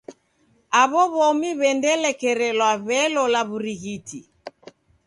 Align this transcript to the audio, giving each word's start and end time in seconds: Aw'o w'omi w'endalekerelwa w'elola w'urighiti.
Aw'o 0.81 1.03
w'omi 1.13 1.49
w'endalekerelwa 1.59 2.69
w'elola 2.85 3.41
w'urighiti. 3.49 4.19